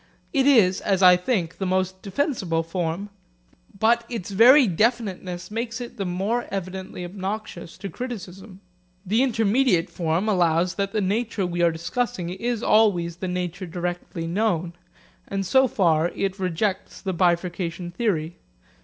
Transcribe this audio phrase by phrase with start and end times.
[0.33, 3.09] It is, as I think, the most defensible form.
[3.77, 8.61] But its very definiteness makes it the more evidently obnoxious to criticism.
[9.05, 14.25] The intermediate form allows that the nature we are discussing is always the nature directly
[14.25, 14.73] known,
[15.27, 18.37] and so far it rejects the bifurcation theory.